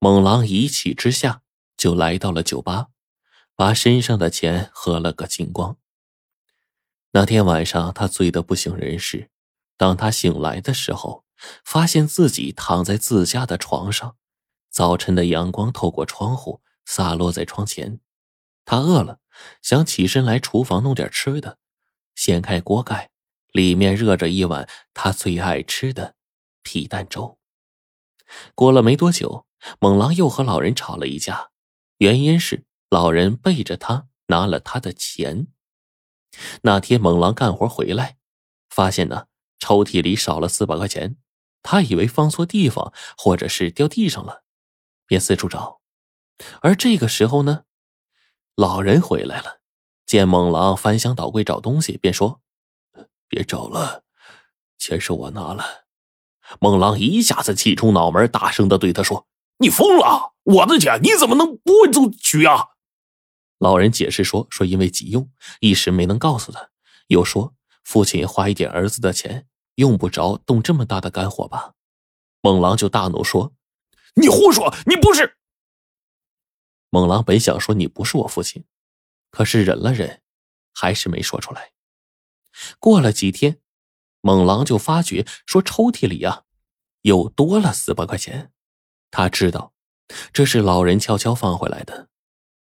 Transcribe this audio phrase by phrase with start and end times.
[0.00, 1.42] 猛狼一气之下
[1.76, 2.88] 就来到了酒吧，
[3.56, 5.76] 把身上的钱喝了个精光。
[7.10, 9.30] 那天晚上，他醉得不省人事。
[9.76, 11.24] 当他醒来的时候，
[11.64, 14.16] 发现自己躺在自家的床上，
[14.70, 18.00] 早晨的阳光透过窗户洒落在窗前。
[18.64, 19.18] 他饿了，
[19.62, 21.58] 想起身来厨房弄点吃的，
[22.14, 23.10] 掀开锅盖，
[23.50, 26.14] 里面热着一碗他最爱吃的
[26.62, 27.38] 皮蛋粥。
[28.54, 29.46] 过了没多久，
[29.80, 31.50] 猛狼又和老人吵了一架，
[31.98, 35.48] 原因是老人背着他拿了他的钱。
[36.62, 38.18] 那天猛狼干活回来，
[38.68, 39.26] 发现呢
[39.58, 41.16] 抽屉里少了四百块钱，
[41.62, 44.44] 他以为放错地方或者是掉地上了，
[45.06, 45.80] 便四处找。
[46.60, 47.64] 而这个时候呢，
[48.54, 49.60] 老人回来了，
[50.06, 52.40] 见猛狼翻箱倒柜找东西，便说
[53.26, 54.04] ：“别找了，
[54.78, 55.86] 钱是我拿了。”
[56.60, 59.26] 猛狼一下子气冲脑门，大声的对他说
[59.58, 60.34] ：“你疯了！
[60.44, 62.68] 我的钱你怎么能不会就取啊？”
[63.58, 66.70] 老人解释说：“说因为急用，一时没能告诉他。
[67.08, 71.74] 又说父亲花一点儿子的钱，用不着动这么大的肝火吧？”
[72.40, 73.52] 猛狼就大怒说
[74.14, 74.74] ：“你胡说！
[74.86, 75.36] 你不是！”
[76.90, 78.64] 猛狼本想说：“你不是我父亲。”
[79.30, 80.22] 可是忍了忍，
[80.72, 81.72] 还是没说出来。
[82.78, 83.60] 过了几天，
[84.20, 86.44] 猛狼就发觉说抽屉里呀，
[87.02, 88.52] 又多了四百块钱。
[89.10, 89.72] 他知道，
[90.32, 92.08] 这是老人悄悄放回来的。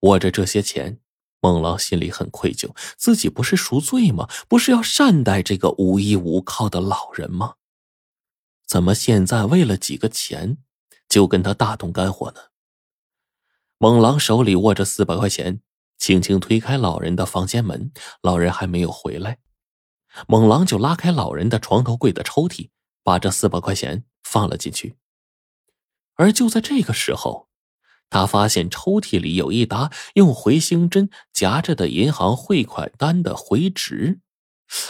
[0.00, 1.00] 握着这些钱，
[1.40, 4.28] 孟狼心里很愧疚，自己不是赎罪吗？
[4.48, 7.54] 不是要善待这个无依无靠的老人吗？
[8.66, 10.58] 怎么现在为了几个钱，
[11.08, 12.40] 就跟他大动肝火呢？
[13.78, 15.60] 猛狼手里握着四百块钱，
[15.98, 17.92] 轻轻推开老人的房间门，
[18.22, 19.38] 老人还没有回来，
[20.26, 22.70] 猛狼就拉开老人的床头柜的抽屉，
[23.02, 24.96] 把这四百块钱放了进去。
[26.16, 27.46] 而就在这个时候。
[28.08, 34.20] 他发现抽屉里有一沓用回形针夹着的银行汇款单的回执，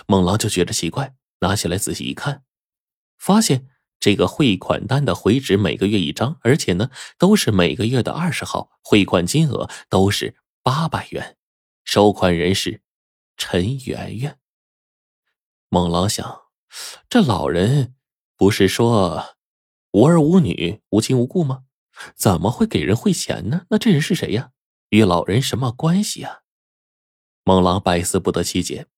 [0.07, 2.45] 猛狼就觉得奇怪，拿起来仔细一看，
[3.17, 3.69] 发现
[3.99, 11.39] 这个汇款单的回执每个月一张，而且呢都是每个月的二十号，汇款金额都是八百元，
[11.85, 12.83] 收款人是
[13.39, 14.39] 陈圆圆。
[15.71, 16.43] 猛狼想，
[17.09, 17.95] 这老人
[18.37, 19.36] 不是说
[19.97, 21.65] 无儿无女、无亲无故吗？
[22.15, 23.65] 怎么会给人汇钱呢？
[23.71, 24.51] 那这人是谁呀？
[24.91, 26.43] 与老人什么关系呀？
[27.45, 28.89] 猛狼百思不得其解，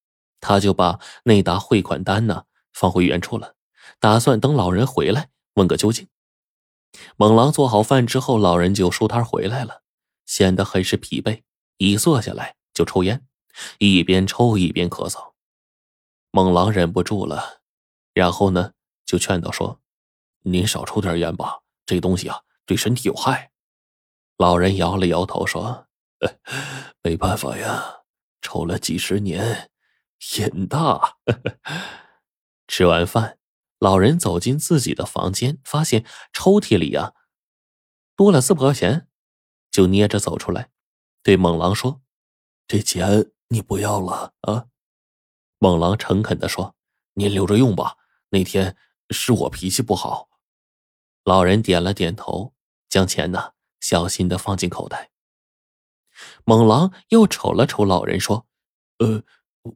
[0.41, 3.55] 他就把那沓汇款单呢放回原处了，
[4.01, 6.09] 打算等老人回来问个究竟。
[7.15, 9.85] 猛狼做好饭之后，老人就收摊回来了，
[10.27, 11.43] 显得很是疲惫，
[11.77, 13.25] 一坐下来就抽烟，
[13.79, 15.35] 一边抽一边咳嗽。
[16.33, 17.61] 猛狼忍不住了，
[18.13, 18.73] 然后呢
[19.07, 19.81] 就劝导说
[20.53, 23.51] ：“您少抽点烟吧，这东西啊。”对身体有害，
[24.37, 25.87] 老人摇了摇头说
[27.03, 28.03] ：“没办法呀，
[28.43, 29.71] 抽了几十年，
[30.37, 31.17] 瘾大。
[32.69, 33.39] ”吃完饭，
[33.79, 37.15] 老人走进自己的房间，发现抽屉里呀
[38.15, 39.09] 多了四百块钱，
[39.71, 40.69] 就捏着走出来，
[41.23, 42.03] 对猛狼说
[42.69, 44.67] ：“这钱你不要了啊？”
[45.59, 46.77] 猛狼诚恳的说
[47.17, 47.97] ：“您留着用吧，
[48.29, 48.77] 那天
[49.09, 50.28] 是我脾气不好。”
[51.29, 52.55] 老人点了点头。
[52.89, 55.11] 将钱呢，小心的放进口袋。
[56.47, 58.47] 猛狼又瞅了瞅老人，说
[58.97, 59.23] ：“呃，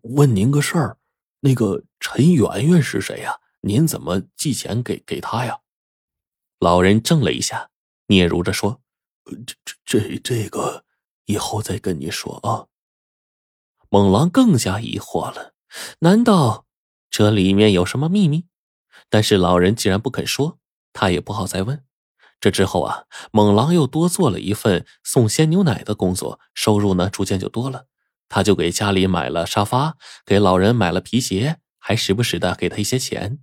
[0.00, 0.96] 问您个事儿，
[1.40, 3.38] 那个陈圆圆是谁呀？
[3.60, 5.60] 您怎么寄钱给给他呀？”
[6.58, 7.68] 老人怔了一下，
[8.06, 8.80] 嗫嚅着说
[9.46, 10.86] ：“这这这这个，
[11.26, 12.68] 以后再跟你说啊。”
[13.90, 15.52] 猛狼更加疑惑了，
[15.98, 16.64] 难道
[17.10, 18.46] 这里面有什么秘密？
[19.10, 20.58] 但是老人既然不肯说，
[20.92, 21.84] 他也不好再问。
[22.40, 27.86] 这之后啊，猛狼又多做了一份送鲜牛奶的工作，收入呢逐渐就多了。
[28.28, 33.38] 他就给家里买了沙发，给老人买了皮鞋，还时不时的给他一些钱。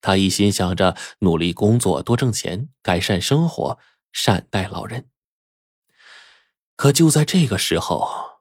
[0.00, 3.78] 他一心想着努力工作，多挣钱，改善生活，
[4.12, 5.10] 善待老人。
[6.76, 8.40] 可就在这个时候，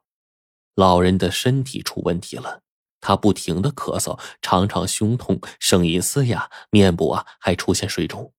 [0.76, 2.62] 老人的身体出问题了，
[3.02, 8.32] 他不停的咳嗽，常常胸痛，声音嘶哑，面部啊还出现水肿。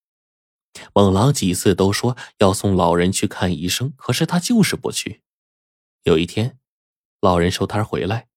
[0.94, 5.22] 猛狼几次都说要送老人去看医生，可是他就是不去。
[6.04, 6.58] 有一天，
[7.20, 8.28] 老人收摊回来，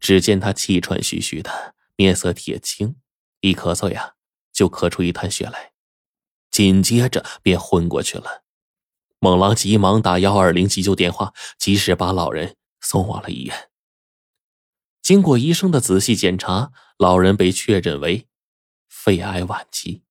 [0.00, 2.96] 只见他气喘吁吁的，面色铁青，
[3.40, 4.14] 一咳嗽呀，
[4.52, 5.72] 就咳出一滩血来，
[6.50, 8.44] 紧接着便昏过去了。
[9.18, 13.70] 猛狼急忙打幺二零急救电话，及时把老人送往了医院。
[15.02, 18.26] 经过医生的仔细检查，老人被确诊为
[18.88, 20.02] 肺癌晚期。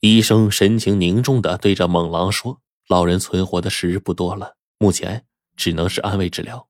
[0.00, 5.26] 医生神情凝重的对着猛狼说：“老人存活的时日不多了，目前
[5.56, 6.68] 只能是安慰治疗。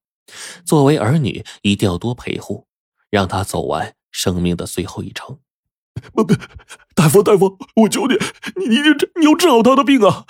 [0.65, 2.67] 作为儿女，一定要多陪护，
[3.11, 5.41] 让他走完生命的最后一程。”
[6.15, 6.35] 不不，
[6.95, 8.15] 大夫大夫，我求你，
[8.57, 10.27] 你你治你要治好他的病啊！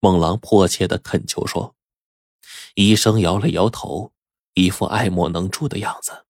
[0.00, 1.74] 猛狼迫切的恳求说。
[2.74, 4.12] 医生摇了摇头，
[4.54, 6.24] 一副爱莫能助的样子。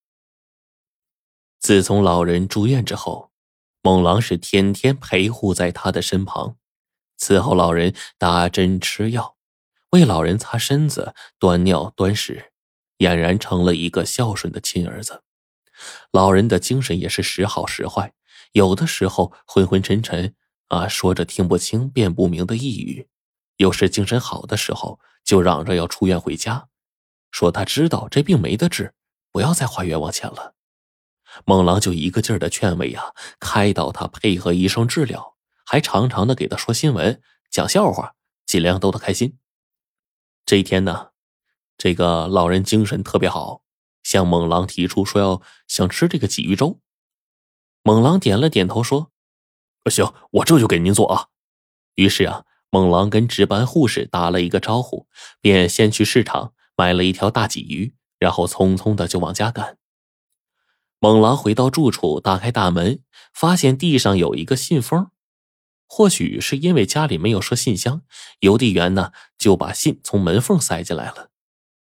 [1.61, 3.31] 自从老人住院之后，
[3.83, 6.57] 猛狼是天天陪护在他的身旁，
[7.19, 9.37] 伺候老人打针吃药，
[9.91, 12.53] 为老人擦身子、端尿端屎，
[12.99, 15.25] 俨然成了一个孝顺的亲儿子。
[16.13, 18.13] 老人的精神也是时好时坏，
[18.53, 20.37] 有的时候昏昏沉沉
[20.69, 23.09] 啊，说着听不清、辨不明的呓语；
[23.57, 26.69] 有时精神好的时候，就嚷着要出院回家，
[27.33, 28.95] 说他知道这病没得治，
[29.33, 30.55] 不要再花冤枉钱了。
[31.45, 37.21] 猛狼就一个劲儿的劝慰呀，开导他配合医生治疗，还常常的给他说新闻、
[37.51, 38.15] 讲笑话，
[38.47, 39.39] 尽量逗他开心。
[40.45, 41.11] 这一天呢，
[41.79, 43.63] 这个老人精神特别好，
[44.03, 46.81] 向猛狼提出说要想吃这个鲫鱼粥。
[47.83, 49.11] 猛狼点了点头说
[49.91, 51.29] ：“行，我这就给您做啊。”
[51.97, 55.09] 于是啊，猛狼跟值班护士打了一个招呼，
[55.41, 59.79] 便先去市场买了一条大鲫鱼，然后匆匆的就往家赶。
[61.03, 63.03] 猛狼回到住处，打开大门，
[63.35, 65.11] 发现地上有一个信封。
[65.89, 68.03] 或许是因为家里没有设信箱，
[68.39, 71.31] 邮递员呢就把信从门缝塞进来了。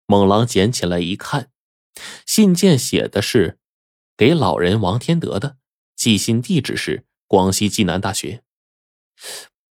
[0.07, 1.49] 猛狼捡起来一看，
[2.25, 3.59] 信件写的是
[4.15, 5.57] 给老人王天德的，
[5.97, 8.41] 寄信地址是广西暨南大学。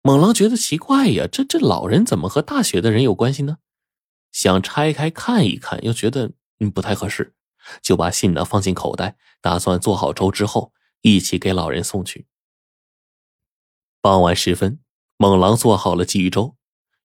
[0.02, 3.58] 猛狼觉得奇怪呀，这这老人怎么和大学的人有关系呢？
[4.32, 7.32] 想拆开看一看，又觉得嗯不太合适。
[7.82, 10.72] 就把信呢放进口袋，打算做好粥之后
[11.02, 12.26] 一起给老人送去。
[14.00, 14.80] 傍晚时分，
[15.16, 16.56] 猛狼做好了鲫鱼粥，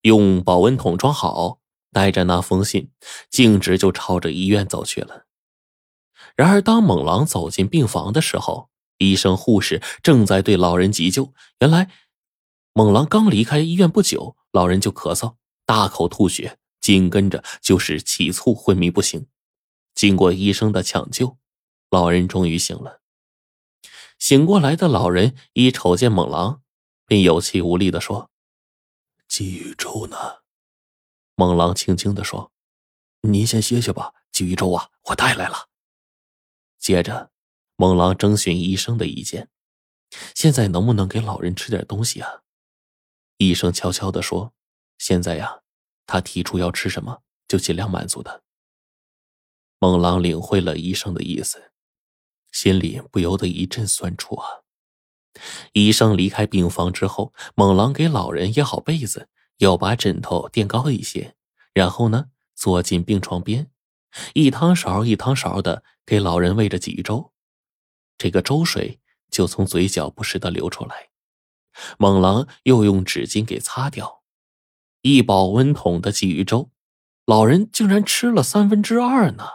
[0.02, 1.60] 用保温桶装好，
[1.92, 2.92] 带着那封信，
[3.30, 5.26] 径直就朝着医院走去了。
[6.36, 11.34] 然而，当猛狼走进病房的时候，医生、护士正在对老人急救。
[11.60, 11.90] 原来，
[12.74, 15.36] 猛狼刚离开医院不久，老人就咳嗽、
[15.66, 19.28] 大口吐血，紧跟着就是起醋、昏迷不醒。
[19.96, 21.38] 经过医生的抢救，
[21.90, 23.02] 老人终于醒了。
[24.20, 26.62] 醒过来的老人一瞅见猛狼，
[27.06, 28.30] 便有气无力的说
[29.30, 30.18] ：“鲫鱼粥呢？”
[31.36, 32.52] 猛狼轻轻的说
[33.22, 35.70] ：“您先歇歇吧，鲫鱼粥啊，我带来了。”
[36.80, 37.32] 接着，
[37.76, 39.50] 猛狼征询医生的意见
[40.36, 42.44] ：“现在能不能给老人吃点东西啊？”
[43.38, 44.54] 医生悄悄的说
[44.98, 45.62] ：“现在呀，
[46.06, 48.42] 他提出要吃什么，就尽量满足他。”
[49.80, 51.72] 猛狼领会了医生的意思，
[52.52, 54.48] 心里不由得一阵酸楚啊。
[55.74, 59.28] 医生离开病房之后，猛狼给老人掖好被子，
[59.58, 61.36] 又把枕头垫高一些，
[61.74, 63.70] 然后呢，坐进病床边，
[64.34, 67.34] 一汤勺一汤勺的给老人喂着鲫鱼粥，
[68.18, 71.10] 这个粥水就从嘴角不时的流出来。
[71.98, 74.24] 猛狼又用纸巾给擦掉，
[75.02, 76.72] 一保温桶的鲫鱼粥，
[77.26, 79.46] 老人竟然吃了三分之二呢。